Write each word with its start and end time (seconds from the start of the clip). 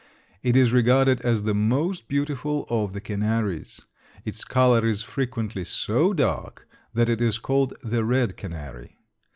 It 0.41 0.57
is 0.57 0.73
regarded 0.73 1.21
as 1.21 1.43
the 1.43 1.53
most 1.53 2.07
beautiful 2.07 2.63
of 2.63 2.71
all 2.71 2.87
the 2.87 2.99
canaries. 2.99 3.81
Its 4.25 4.43
color 4.43 4.83
is 4.83 5.03
frequently 5.03 5.63
so 5.63 6.11
dark 6.11 6.67
that 6.95 7.07
it 7.07 7.21
is 7.21 7.37
called 7.37 7.75
the 7.83 8.03
red 8.03 8.35
canary. 8.35 8.97